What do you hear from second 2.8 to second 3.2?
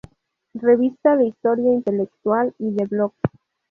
"Block.